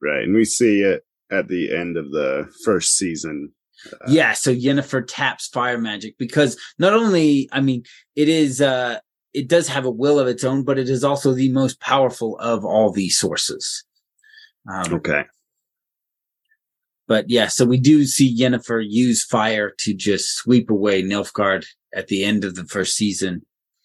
Right. 0.00 0.22
And 0.22 0.34
we 0.36 0.44
see 0.44 0.82
it 0.82 1.04
at 1.32 1.48
the 1.48 1.74
end 1.74 1.96
of 1.96 2.12
the 2.12 2.48
first 2.64 2.96
season. 2.96 3.52
Uh, 3.92 3.96
yeah, 4.08 4.34
so 4.34 4.54
Yennefer 4.54 5.04
taps 5.06 5.48
fire 5.48 5.78
magic 5.78 6.16
because 6.16 6.56
not 6.78 6.94
only, 6.94 7.48
I 7.50 7.60
mean, 7.60 7.82
it 8.14 8.28
is, 8.28 8.60
uh, 8.60 9.00
it 9.34 9.48
does 9.48 9.66
have 9.66 9.84
a 9.84 9.90
will 9.90 10.20
of 10.20 10.28
its 10.28 10.44
own, 10.44 10.62
but 10.62 10.78
it 10.78 10.88
is 10.88 11.02
also 11.02 11.32
the 11.34 11.50
most 11.50 11.80
powerful 11.80 12.38
of 12.38 12.64
all 12.64 12.92
these 12.92 13.18
sources. 13.18 13.84
Um, 14.72 14.94
Okay. 14.94 15.24
But 17.06 17.28
yeah, 17.28 17.48
so 17.48 17.64
we 17.64 17.78
do 17.78 18.04
see 18.04 18.36
Yennefer 18.38 18.84
use 18.86 19.24
fire 19.24 19.72
to 19.80 19.94
just 19.94 20.34
sweep 20.36 20.70
away 20.70 21.02
Nilfgaard 21.02 21.64
at 21.94 22.08
the 22.08 22.24
end 22.24 22.44
of 22.44 22.54
the 22.54 22.64
first 22.64 22.96
season. 22.96 23.42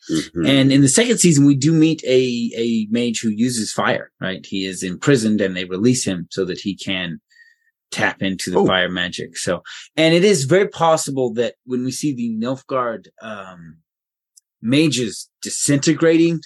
Mhm. 0.10 0.48
And 0.50 0.72
in 0.72 0.82
the 0.82 0.88
second 0.90 1.20
season, 1.20 1.46
we 1.46 1.56
do 1.56 1.72
meet 1.72 2.04
a, 2.04 2.52
a 2.58 2.88
mage 2.90 3.22
who 3.22 3.30
uses 3.30 3.72
fire, 3.72 4.12
right? 4.20 4.44
He 4.46 4.66
is 4.66 4.82
imprisoned 4.82 5.42
and 5.42 5.56
they 5.56 5.66
release 5.66 6.04
him 6.04 6.28
so 6.32 6.44
that 6.46 6.60
he 6.60 6.76
can 6.76 7.22
tap 7.92 8.22
into 8.24 8.50
the 8.50 8.58
Oh. 8.58 8.66
fire 8.66 8.90
magic. 8.90 9.38
So, 9.38 9.62
and 9.96 10.16
it 10.16 10.24
is 10.24 10.46
very 10.46 10.68
possible 10.68 11.34
that 11.34 11.56
when 11.66 11.84
we 11.84 11.92
see 11.92 12.14
the 12.16 12.32
Nilfgaard, 12.32 13.08
um, 13.22 13.78
mages 14.62 15.30
disintegrating 15.42 16.40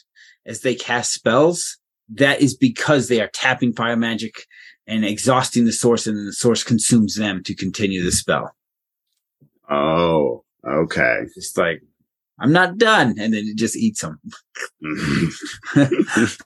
as 0.45 0.61
they 0.61 0.75
cast 0.75 1.13
spells, 1.13 1.77
that 2.09 2.41
is 2.41 2.55
because 2.55 3.07
they 3.07 3.21
are 3.21 3.29
tapping 3.33 3.73
fire 3.73 3.97
magic 3.97 4.45
and 4.87 5.05
exhausting 5.05 5.65
the 5.65 5.71
source 5.71 6.07
and 6.07 6.17
then 6.17 6.25
the 6.25 6.33
source 6.33 6.63
consumes 6.63 7.15
them 7.15 7.43
to 7.43 7.55
continue 7.55 8.03
the 8.03 8.11
spell. 8.11 8.55
oh, 9.69 10.43
okay. 10.65 11.21
It's 11.35 11.57
like, 11.57 11.81
I'm 12.39 12.51
not 12.51 12.77
done. 12.77 13.15
And 13.19 13.33
then 13.33 13.45
it 13.45 13.57
just 13.57 13.75
eats 13.75 14.01
them. 14.01 14.19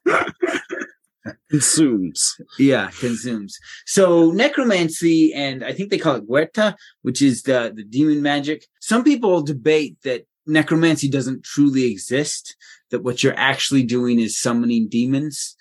Consumes. 1.50 2.39
Yeah, 2.58 2.89
consumes. 3.00 3.60
So 3.86 4.31
necromancy, 4.31 5.34
and 5.34 5.63
I 5.63 5.74
think 5.74 5.89
they 5.89 5.98
call 5.98 6.15
it 6.15 6.27
goetia, 6.27 6.75
which 7.01 7.22
is 7.22 7.43
the 7.43 7.74
the 7.75 7.84
demon 7.84 8.22
magic. 8.22 8.65
Some 8.79 9.03
people 9.03 9.41
debate 9.41 9.98
that 10.03 10.25
necromancy 10.48 11.10
doesn't 11.10 11.43
truly 11.43 11.91
exist. 11.91 12.55
That 12.91 13.03
what 13.03 13.22
you're 13.22 13.38
actually 13.38 13.84
doing 13.84 14.19
is 14.19 14.39
summoning 14.39 14.88
demons 14.88 15.55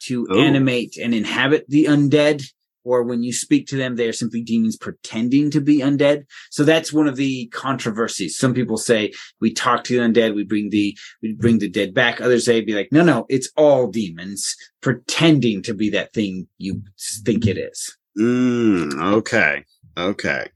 to 0.00 0.26
animate 0.36 0.96
and 0.96 1.14
inhabit 1.14 1.66
the 1.68 1.84
undead. 1.86 2.44
Or 2.84 3.02
when 3.02 3.22
you 3.22 3.34
speak 3.34 3.66
to 3.66 3.76
them, 3.76 3.96
they 3.96 4.08
are 4.08 4.14
simply 4.14 4.40
demons 4.40 4.76
pretending 4.76 5.50
to 5.50 5.60
be 5.60 5.80
undead. 5.80 6.24
So 6.50 6.64
that's 6.64 6.90
one 6.90 7.06
of 7.06 7.16
the 7.16 7.46
controversies. 7.48 8.38
Some 8.38 8.54
people 8.54 8.78
say 8.78 9.12
we 9.40 9.52
talk 9.52 9.84
to 9.84 9.96
the 9.96 10.06
undead, 10.06 10.34
we 10.34 10.44
bring 10.44 10.70
the 10.70 10.96
we 11.20 11.34
bring 11.34 11.58
the 11.58 11.68
dead 11.68 11.92
back. 11.92 12.20
Others 12.20 12.46
say 12.46 12.62
be 12.62 12.72
like, 12.72 12.88
no, 12.90 13.02
no, 13.02 13.26
it's 13.28 13.50
all 13.58 13.88
demons 13.88 14.56
pretending 14.80 15.60
to 15.64 15.74
be 15.74 15.90
that 15.90 16.14
thing 16.14 16.48
you 16.56 16.82
think 17.26 17.46
it 17.46 17.58
is. 17.58 17.98
Mm, 18.18 18.94
okay. 19.16 19.64
Okay. 19.98 20.48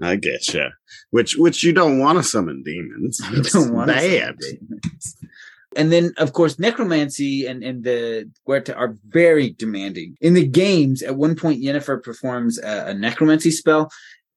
I 0.00 0.16
get 0.16 0.52
you. 0.52 0.68
Which 1.10 1.36
which 1.36 1.62
you 1.62 1.72
don't 1.72 1.98
want 2.00 2.18
to 2.18 2.24
summon 2.24 2.62
demons. 2.64 3.20
You 3.30 3.42
don't 3.42 3.72
want 3.72 3.90
to 3.90 3.98
say 4.00 4.20
bad. 4.20 4.38
demons. 4.38 5.16
And 5.76 5.90
then, 5.92 6.12
of 6.18 6.32
course, 6.32 6.58
necromancy 6.58 7.46
and, 7.46 7.62
and 7.62 7.84
the 7.84 8.30
Goetia 8.46 8.76
are 8.76 8.96
very 9.08 9.50
demanding. 9.50 10.16
In 10.20 10.34
the 10.34 10.46
games, 10.46 11.02
at 11.02 11.16
one 11.16 11.34
point, 11.34 11.62
Yennefer 11.62 12.02
performs 12.02 12.58
a, 12.58 12.88
a 12.88 12.94
necromancy 12.94 13.50
spell, 13.50 13.90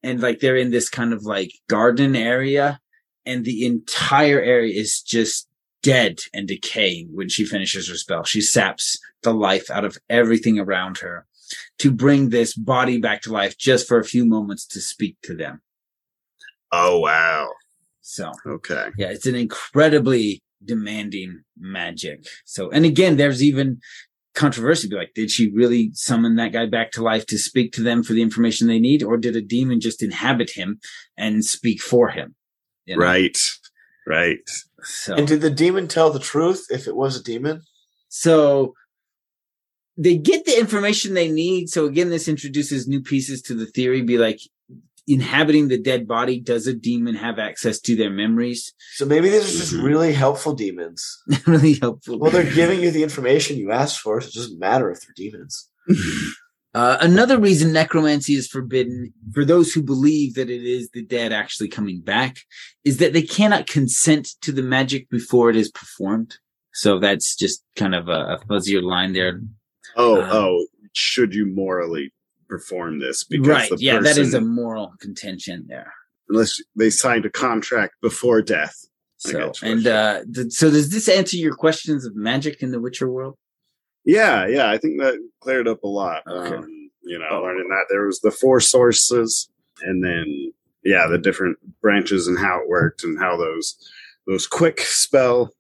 and 0.03 0.21
like 0.21 0.39
they're 0.39 0.55
in 0.55 0.71
this 0.71 0.89
kind 0.89 1.13
of 1.13 1.23
like 1.23 1.51
garden 1.67 2.15
area, 2.15 2.79
and 3.25 3.43
the 3.43 3.65
entire 3.65 4.39
area 4.39 4.73
is 4.79 5.01
just 5.01 5.47
dead 5.81 6.19
and 6.33 6.47
decaying 6.47 7.09
when 7.13 7.29
she 7.29 7.45
finishes 7.45 7.87
her 7.89 7.95
spell. 7.95 8.23
She 8.23 8.41
saps 8.41 8.97
the 9.21 9.33
life 9.33 9.69
out 9.69 9.85
of 9.85 9.97
everything 10.09 10.59
around 10.59 10.97
her 10.99 11.25
to 11.79 11.91
bring 11.91 12.29
this 12.29 12.55
body 12.55 12.97
back 12.97 13.21
to 13.23 13.31
life 13.31 13.57
just 13.57 13.87
for 13.87 13.99
a 13.99 14.03
few 14.03 14.25
moments 14.25 14.65
to 14.67 14.81
speak 14.81 15.17
to 15.23 15.35
them. 15.35 15.61
Oh 16.71 16.99
wow. 16.99 17.51
So 18.01 18.31
Okay. 18.45 18.89
yeah, 18.97 19.07
it's 19.07 19.25
an 19.25 19.35
incredibly 19.35 20.41
demanding 20.63 21.43
magic. 21.57 22.25
So, 22.45 22.69
and 22.71 22.85
again, 22.85 23.17
there's 23.17 23.43
even 23.43 23.79
controversy. 24.33 24.87
Be 24.87 24.95
like, 24.95 25.13
did 25.13 25.31
she 25.31 25.51
really 25.51 25.91
summon 25.93 26.35
that 26.35 26.53
guy 26.53 26.65
back 26.65 26.91
to 26.91 27.03
life 27.03 27.25
to 27.27 27.37
speak 27.37 27.71
to 27.73 27.81
them 27.81 28.03
for 28.03 28.13
the 28.13 28.21
information 28.21 28.67
they 28.67 28.79
need, 28.79 29.03
or 29.03 29.17
did 29.17 29.35
a 29.35 29.41
demon 29.41 29.79
just 29.79 30.03
inhabit 30.03 30.51
him 30.51 30.79
and 31.17 31.43
speak 31.43 31.81
for 31.81 32.09
him? 32.09 32.35
You 32.85 32.97
know? 32.97 33.03
Right. 33.03 33.37
Right. 34.07 34.49
So, 34.83 35.15
And 35.15 35.27
did 35.27 35.41
the 35.41 35.49
demon 35.49 35.87
tell 35.87 36.11
the 36.11 36.19
truth 36.19 36.67
if 36.69 36.87
it 36.87 36.95
was 36.95 37.17
a 37.17 37.23
demon? 37.23 37.61
so 38.07 38.73
they 39.97 40.17
get 40.17 40.45
the 40.45 40.57
information 40.59 41.13
they 41.13 41.29
need. 41.31 41.69
So 41.69 41.85
again, 41.85 42.09
this 42.09 42.27
introduces 42.27 42.87
new 42.87 43.01
pieces 43.01 43.41
to 43.43 43.53
the 43.53 43.65
theory. 43.65 44.01
Be 44.01 44.17
like, 44.17 44.39
inhabiting 45.07 45.67
the 45.67 45.77
dead 45.81 46.07
body, 46.07 46.39
does 46.39 46.65
a 46.67 46.73
demon 46.73 47.15
have 47.15 47.37
access 47.39 47.79
to 47.81 47.95
their 47.95 48.09
memories? 48.09 48.73
So 48.95 49.05
maybe 49.05 49.29
these 49.29 49.43
are 49.43 49.57
just 49.59 49.73
Mhm. 49.73 49.83
really 49.83 50.13
helpful 50.13 50.53
demons. 50.53 51.21
really 51.47 51.73
helpful. 51.75 52.17
Well, 52.19 52.31
they're 52.31 52.53
giving 52.53 52.81
you 52.81 52.91
the 52.91 53.03
information 53.03 53.57
you 53.57 53.71
asked 53.71 53.99
for, 53.99 54.19
so 54.21 54.27
it 54.27 54.33
doesn't 54.33 54.59
matter 54.59 54.89
if 54.91 55.01
they're 55.01 55.13
demons. 55.15 55.69
Uh, 56.73 56.97
another 56.99 57.39
reason 57.39 57.71
necromancy 57.71 58.33
is 58.33 58.49
forbidden 58.49 59.13
for 59.33 59.45
those 59.45 59.71
who 59.71 59.81
believe 59.81 60.33
that 60.33 60.49
it 60.49 60.61
is 60.65 60.89
the 60.89 61.01
dead 61.05 61.31
actually 61.31 61.69
coming 61.69 62.01
back 62.01 62.39
is 62.83 62.97
that 62.97 63.13
they 63.13 63.21
cannot 63.21 63.65
consent 63.65 64.27
to 64.41 64.51
the 64.51 64.61
magic 64.61 65.09
before 65.09 65.49
it 65.49 65.55
is 65.55 65.71
performed. 65.71 66.35
So 66.73 66.99
that's 66.99 67.33
just 67.37 67.63
kind 67.77 67.95
of 67.95 68.09
a, 68.09 68.11
a 68.35 68.39
fuzzier 68.49 68.83
line 68.83 69.13
there. 69.13 69.39
Oh, 69.95 70.21
Um, 70.21 70.29
oh, 70.29 70.67
should 70.91 71.33
you 71.33 71.45
morally 71.45 72.11
perform 72.47 72.99
this? 72.99 73.23
Because 73.23 73.47
right. 73.47 73.69
the 73.69 73.77
Yeah, 73.79 73.99
that 73.99 74.17
is 74.17 74.33
a 74.33 74.41
moral 74.41 74.93
contention 74.99 75.65
there. 75.67 75.93
unless 76.29 76.61
they 76.75 76.89
signed 76.89 77.25
a 77.25 77.29
contract 77.29 77.93
before 78.01 78.41
death. 78.41 78.75
So, 79.17 79.51
and, 79.63 79.85
uh, 79.87 80.23
th- 80.33 80.51
so 80.51 80.69
does 80.69 80.89
this 80.91 81.07
answer 81.07 81.37
your 81.37 81.55
questions 81.55 82.05
of 82.05 82.15
magic 82.15 82.61
in 82.61 82.71
the 82.71 82.79
Witcher 82.81 83.09
world? 83.09 83.37
Yeah, 84.03 84.45
yeah, 84.47 84.69
I 84.69 84.77
think 84.77 84.99
that 85.01 85.17
cleared 85.39 85.67
up 85.67 85.83
a 85.83 85.87
lot. 85.87 86.23
Okay. 86.27 86.55
Um, 86.55 86.89
you 87.03 87.17
know, 87.19 87.41
learning 87.41 87.67
that 87.69 87.85
there 87.89 88.05
was 88.05 88.19
the 88.21 88.31
four 88.31 88.59
sources, 88.59 89.49
and 89.81 90.03
then 90.03 90.51
yeah, 90.83 91.07
the 91.07 91.17
different 91.17 91.57
branches 91.81 92.27
and 92.27 92.37
how 92.37 92.59
it 92.61 92.67
worked, 92.69 93.03
and 93.03 93.17
how 93.19 93.37
those 93.37 93.75
those 94.27 94.45
quick 94.47 94.79
spell, 94.81 95.53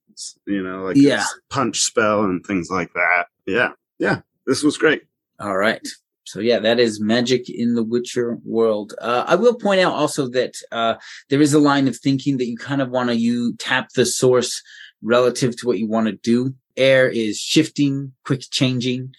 you 0.47 0.61
know, 0.63 0.83
like 0.83 0.95
Yeah. 0.97 1.23
punch 1.49 1.79
spell 1.81 2.23
and 2.23 2.45
things 2.45 2.69
like 2.69 2.93
that. 2.93 3.25
Yeah, 3.47 3.71
yeah, 3.99 4.21
this 4.47 4.63
was 4.63 4.77
great. 4.77 5.03
All 5.39 5.57
right. 5.57 5.87
So 6.25 6.39
yeah, 6.39 6.59
that 6.59 6.79
is 6.79 6.99
magic 6.99 7.49
in 7.49 7.75
the 7.75 7.83
Witcher 7.83 8.37
world. 8.43 8.93
Uh, 8.99 9.23
I 9.27 9.35
will 9.35 9.55
point 9.55 9.81
out 9.81 9.93
also 9.93 10.27
that 10.29 10.55
uh, 10.71 10.95
there 11.29 11.41
is 11.41 11.53
a 11.53 11.59
line 11.59 11.87
of 11.87 11.97
thinking 11.97 12.37
that 12.37 12.47
you 12.47 12.57
kind 12.57 12.81
of 12.81 12.89
want 12.89 13.09
to 13.09 13.15
you 13.15 13.55
tap 13.57 13.89
the 13.93 14.05
source 14.05 14.61
relative 15.03 15.55
to 15.57 15.67
what 15.67 15.77
you 15.77 15.87
want 15.87 16.07
to 16.07 16.13
do. 16.13 16.55
Air 16.75 17.07
is 17.07 17.37
shifting, 17.37 18.13
quick 18.25 18.41
changing. 18.51 19.13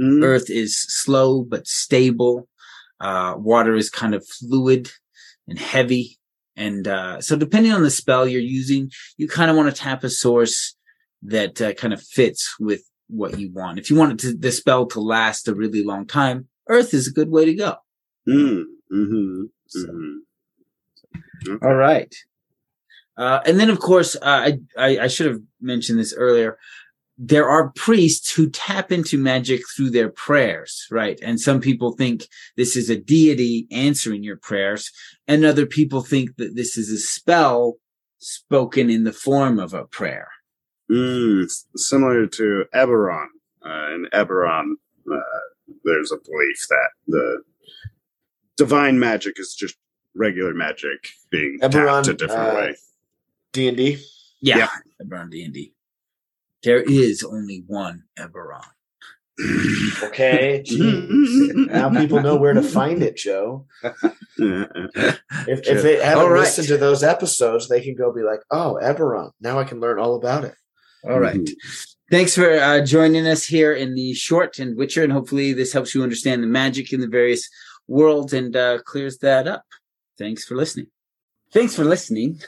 Mm, 0.00 0.24
Earth 0.24 0.50
is 0.50 0.76
slow 0.80 1.42
but 1.42 1.66
stable. 1.66 2.48
Uh, 3.00 3.34
water 3.36 3.76
is 3.76 3.88
kind 3.88 4.14
of 4.14 4.26
fluid 4.26 4.90
and 5.46 5.58
heavy. 5.58 6.18
And 6.56 6.88
uh, 6.88 7.20
so 7.20 7.36
depending 7.36 7.72
on 7.72 7.84
the 7.84 7.90
spell 7.90 8.26
you're 8.26 8.40
using, 8.40 8.90
you 9.16 9.28
kind 9.28 9.48
of 9.48 9.56
want 9.56 9.74
to 9.74 9.80
tap 9.80 10.02
a 10.02 10.10
source 10.10 10.74
that 11.22 11.60
uh, 11.62 11.72
kind 11.74 11.94
of 11.94 12.02
fits 12.02 12.56
with 12.58 12.82
what 13.08 13.38
you 13.38 13.50
want. 13.52 13.78
If 13.78 13.90
you 13.90 13.96
want 13.96 14.12
it 14.12 14.18
to, 14.20 14.36
the 14.36 14.52
spell 14.52 14.86
to 14.86 15.00
last 15.00 15.48
a 15.48 15.54
really 15.54 15.82
long 15.84 16.06
time, 16.06 16.48
Earth 16.68 16.92
is 16.94 17.06
a 17.08 17.12
good 17.12 17.30
way 17.30 17.44
to 17.46 17.54
go. 17.54 17.76
mm, 18.28 18.64
hmm 18.90 19.44
So- 19.66 19.86
hmm 19.86 21.56
All 21.62 21.74
right. 21.74 22.14
Uh, 23.16 23.40
and 23.46 23.58
then, 23.58 23.70
of 23.70 23.80
course, 23.80 24.14
uh, 24.16 24.20
I, 24.24 24.58
I 24.76 24.98
I 25.00 25.08
should 25.08 25.26
have 25.26 25.40
mentioned 25.60 25.98
this 25.98 26.14
earlier. 26.14 26.58
there 27.20 27.48
are 27.48 27.70
priests 27.74 28.32
who 28.32 28.48
tap 28.48 28.92
into 28.92 29.18
magic 29.18 29.60
through 29.74 29.90
their 29.90 30.08
prayers, 30.08 30.86
right? 30.90 31.18
And 31.22 31.40
some 31.40 31.60
people 31.60 31.90
think 31.92 32.28
this 32.56 32.76
is 32.76 32.88
a 32.90 32.96
deity 32.96 33.66
answering 33.72 34.22
your 34.22 34.36
prayers, 34.36 34.92
and 35.26 35.44
other 35.44 35.66
people 35.66 36.02
think 36.02 36.36
that 36.36 36.54
this 36.54 36.76
is 36.78 36.90
a 36.92 36.98
spell 36.98 37.74
spoken 38.18 38.88
in 38.90 39.02
the 39.04 39.12
form 39.12 39.58
of 39.58 39.74
a 39.74 39.84
prayer. 39.84 40.28
Mm, 40.90 41.50
similar 41.76 42.26
to 42.26 42.64
Eberron. 42.74 43.26
Uh, 43.64 43.94
in 43.94 44.06
Eberron, 44.12 44.72
uh, 45.10 45.18
there's 45.84 46.12
a 46.12 46.16
belief 46.16 46.66
that 46.68 46.88
the 47.06 47.42
divine 48.56 48.98
magic 48.98 49.38
is 49.38 49.54
just 49.54 49.76
regular 50.14 50.54
magic 50.54 51.08
being 51.30 51.58
Eberron, 51.62 52.02
tapped 52.04 52.08
a 52.08 52.14
different 52.14 52.50
uh, 52.50 52.54
way. 52.54 52.76
D 53.52 53.68
and 53.68 53.76
D. 53.76 53.98
Yeah, 54.40 54.58
Yeah. 54.58 54.68
Eberron 55.02 55.30
D&D. 55.30 55.74
There 56.62 56.80
is 56.82 57.22
only 57.22 57.64
one 57.66 58.04
Eberron. 58.18 58.64
Okay, 60.02 60.62
jeez. 60.66 61.66
now 61.70 61.90
people 61.90 62.20
know 62.20 62.34
where 62.36 62.54
to 62.54 62.62
find 62.62 63.02
it, 63.02 63.16
Joe. 63.16 63.66
If, 64.40 65.66
if 65.66 65.82
they 65.82 65.96
haven't 66.02 66.24
All 66.24 66.30
right. 66.30 66.40
listened 66.40 66.68
to 66.68 66.76
those 66.76 67.02
episodes, 67.02 67.68
they 67.68 67.80
can 67.80 67.94
go 67.96 68.12
be 68.12 68.22
like, 68.22 68.40
"Oh, 68.50 68.78
Eberron." 68.82 69.30
Now 69.40 69.58
I 69.58 69.64
can 69.64 69.80
learn 69.80 69.98
all 69.98 70.14
about 70.16 70.44
it. 70.44 70.54
All 71.04 71.20
right. 71.20 71.48
Thanks 72.10 72.34
for 72.34 72.50
uh, 72.50 72.84
joining 72.84 73.26
us 73.26 73.44
here 73.44 73.74
in 73.74 73.94
the 73.94 74.14
short 74.14 74.58
and 74.58 74.76
Witcher, 74.76 75.04
and 75.04 75.12
hopefully 75.12 75.52
this 75.52 75.72
helps 75.72 75.94
you 75.94 76.02
understand 76.02 76.42
the 76.42 76.46
magic 76.46 76.92
in 76.92 77.00
the 77.00 77.06
various 77.06 77.48
worlds 77.86 78.32
and 78.32 78.56
uh, 78.56 78.78
clears 78.84 79.18
that 79.18 79.46
up. 79.46 79.64
Thanks 80.16 80.44
for 80.44 80.56
listening. 80.56 80.86
Thanks 81.52 81.74
for 81.76 81.84
listening. 81.84 82.40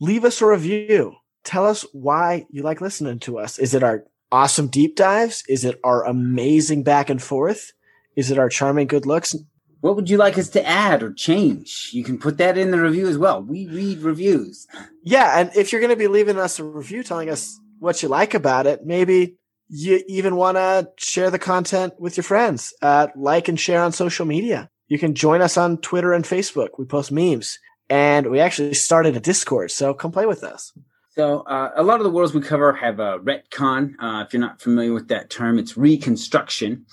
leave 0.00 0.24
us 0.24 0.40
a 0.40 0.46
review. 0.46 1.14
Tell 1.44 1.66
us 1.66 1.84
why 1.92 2.46
you 2.50 2.62
like 2.62 2.80
listening 2.80 3.18
to 3.20 3.38
us. 3.38 3.58
Is 3.58 3.74
it 3.74 3.82
our 3.82 4.04
awesome 4.30 4.68
deep 4.68 4.96
dives? 4.96 5.44
Is 5.48 5.64
it 5.64 5.78
our 5.84 6.04
amazing 6.04 6.82
back 6.82 7.10
and 7.10 7.22
forth? 7.22 7.72
Is 8.16 8.30
it 8.30 8.38
our 8.38 8.48
charming 8.48 8.86
good 8.86 9.06
looks? 9.06 9.34
What 9.80 9.96
would 9.96 10.08
you 10.08 10.16
like 10.16 10.38
us 10.38 10.48
to 10.50 10.66
add 10.66 11.02
or 11.02 11.12
change? 11.12 11.90
You 11.92 12.04
can 12.04 12.18
put 12.18 12.38
that 12.38 12.56
in 12.56 12.70
the 12.70 12.80
review 12.80 13.08
as 13.08 13.18
well. 13.18 13.42
We 13.42 13.66
read 13.66 13.98
reviews. 13.98 14.68
Yeah, 15.02 15.40
and 15.40 15.50
if 15.56 15.72
you're 15.72 15.80
going 15.80 15.90
to 15.90 15.96
be 15.96 16.06
leaving 16.06 16.38
us 16.38 16.58
a 16.58 16.64
review 16.64 17.02
telling 17.02 17.28
us 17.28 17.58
what 17.82 18.02
you 18.02 18.08
like 18.08 18.32
about 18.32 18.66
it, 18.66 18.86
maybe 18.86 19.36
you 19.68 20.02
even 20.06 20.36
want 20.36 20.56
to 20.56 20.88
share 20.98 21.30
the 21.30 21.38
content 21.38 21.94
with 21.98 22.16
your 22.16 22.24
friends. 22.24 22.72
Uh, 22.80 23.08
like 23.16 23.48
and 23.48 23.58
share 23.58 23.82
on 23.82 23.90
social 23.90 24.24
media. 24.24 24.70
You 24.86 24.98
can 24.98 25.14
join 25.14 25.42
us 25.42 25.56
on 25.56 25.78
Twitter 25.78 26.12
and 26.12 26.24
Facebook. 26.24 26.68
We 26.78 26.84
post 26.84 27.10
memes. 27.10 27.58
And 27.90 28.30
we 28.30 28.38
actually 28.40 28.74
started 28.74 29.16
a 29.16 29.20
Discord, 29.20 29.70
so 29.70 29.92
come 29.92 30.12
play 30.12 30.26
with 30.26 30.44
us. 30.44 30.72
So 31.10 31.40
uh, 31.40 31.72
a 31.76 31.82
lot 31.82 31.98
of 31.98 32.04
the 32.04 32.10
worlds 32.10 32.32
we 32.32 32.40
cover 32.40 32.72
have 32.72 33.00
a 33.00 33.18
retcon. 33.18 33.94
Uh, 34.00 34.24
if 34.24 34.32
you're 34.32 34.40
not 34.40 34.62
familiar 34.62 34.94
with 34.94 35.08
that 35.08 35.28
term, 35.28 35.58
it's 35.58 35.76
reconstruction. 35.76 36.86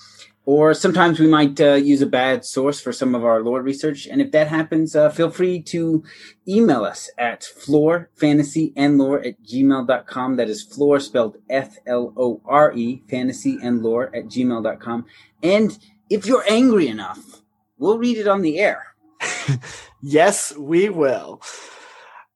Or 0.50 0.74
sometimes 0.74 1.20
we 1.20 1.28
might 1.28 1.60
uh, 1.60 1.74
use 1.74 2.02
a 2.02 2.06
bad 2.06 2.44
source 2.44 2.80
for 2.80 2.92
some 2.92 3.14
of 3.14 3.24
our 3.24 3.40
lore 3.40 3.62
research. 3.62 4.08
And 4.08 4.20
if 4.20 4.32
that 4.32 4.48
happens, 4.48 4.96
uh, 4.96 5.08
feel 5.08 5.30
free 5.30 5.62
to 5.74 6.02
email 6.48 6.82
us 6.84 7.08
at 7.16 7.42
florefantasyandlore 7.42 9.28
at 9.28 9.40
gmail.com. 9.44 10.36
That 10.36 10.48
is 10.48 10.64
floor 10.64 10.98
spelled 10.98 11.36
F-L-O-R-E, 11.48 13.02
fantasy 13.08 13.58
and 13.62 13.80
lore 13.80 14.10
at 14.12 14.24
gmail.com. 14.24 15.06
And 15.40 15.78
if 16.10 16.26
you're 16.26 16.44
angry 16.50 16.88
enough, 16.88 17.42
we'll 17.78 17.98
read 17.98 18.18
it 18.18 18.26
on 18.26 18.42
the 18.42 18.58
air. 18.58 18.96
Yes, 20.02 20.56
we 20.56 20.88
will. 20.88 21.42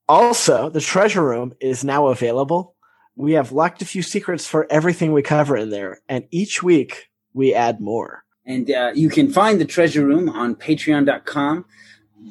Also, 0.06 0.68
the 0.68 0.82
treasure 0.82 1.24
room 1.24 1.54
is 1.58 1.82
now 1.82 2.08
available. 2.08 2.76
We 3.16 3.32
have 3.32 3.52
locked 3.52 3.80
a 3.80 3.86
few 3.86 4.02
secrets 4.02 4.46
for 4.46 4.70
everything 4.70 5.14
we 5.14 5.22
cover 5.22 5.56
in 5.56 5.70
there, 5.70 6.02
and 6.06 6.26
each 6.30 6.62
week 6.62 7.08
we 7.34 7.52
add 7.52 7.80
more. 7.80 8.24
And 8.46 8.70
uh, 8.70 8.92
you 8.94 9.08
can 9.08 9.30
find 9.30 9.60
the 9.60 9.64
treasure 9.64 10.04
room 10.04 10.28
on 10.28 10.54
patreon.com 10.54 11.64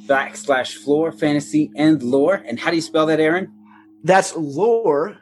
backslash 0.07 0.75
floor 0.75 1.12
fantasy 1.12 1.72
and 1.75 2.01
lore. 2.01 2.36
And 2.36 2.60
how 2.60 2.69
do 2.69 2.75
you 2.75 2.81
spell 2.81 3.06
that, 3.08 3.19
Aaron? 3.19 3.51
That's 4.04 4.36
lore 4.36 5.17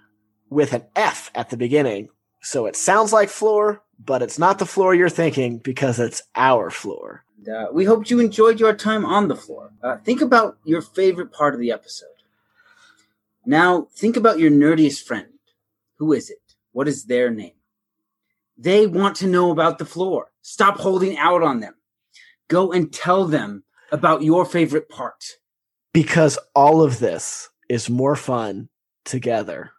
with 0.49 0.73
an 0.73 0.83
F 0.95 1.31
at 1.35 1.49
the 1.49 1.57
beginning. 1.57 2.09
So 2.41 2.65
it 2.65 2.75
sounds 2.75 3.13
like 3.13 3.29
floor, 3.29 3.83
but 4.03 4.21
it's 4.21 4.39
not 4.39 4.59
the 4.59 4.65
floor 4.65 4.95
you're 4.95 5.09
thinking 5.09 5.59
because 5.59 5.99
it's 5.99 6.23
our 6.35 6.69
floor. 6.69 7.23
Uh, 7.51 7.67
we 7.71 7.85
hope 7.85 8.09
you 8.09 8.19
enjoyed 8.19 8.59
your 8.59 8.73
time 8.73 9.05
on 9.05 9.27
the 9.27 9.35
floor. 9.35 9.71
Uh, 9.81 9.97
think 9.97 10.21
about 10.21 10.57
your 10.63 10.81
favorite 10.81 11.31
part 11.31 11.53
of 11.53 11.59
the 11.59 11.71
episode. 11.71 12.07
Now, 13.45 13.87
think 13.95 14.15
about 14.17 14.39
your 14.39 14.51
nerdiest 14.51 15.03
friend. 15.03 15.27
Who 15.97 16.13
is 16.13 16.29
it? 16.29 16.55
What 16.71 16.87
is 16.87 17.05
their 17.05 17.31
name? 17.31 17.53
They 18.61 18.85
want 18.85 19.15
to 19.17 19.27
know 19.27 19.49
about 19.49 19.79
the 19.79 19.85
floor. 19.85 20.27
Stop 20.43 20.77
holding 20.77 21.17
out 21.17 21.41
on 21.41 21.61
them. 21.61 21.73
Go 22.47 22.71
and 22.71 22.93
tell 22.93 23.25
them 23.25 23.63
about 23.91 24.21
your 24.21 24.45
favorite 24.45 24.87
part. 24.87 25.23
Because 25.95 26.37
all 26.53 26.83
of 26.83 26.99
this 26.99 27.49
is 27.69 27.89
more 27.89 28.15
fun 28.15 28.69
together. 29.03 29.71